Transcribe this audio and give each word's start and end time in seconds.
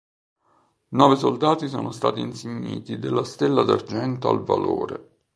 Nove 0.95 1.15
soldati 1.15 1.69
sono 1.69 1.91
stati 1.91 2.21
insigniti 2.21 2.97
della 2.97 3.23
Stella 3.23 3.61
d'Argento 3.61 4.29
al 4.29 4.41
valore. 4.43 5.09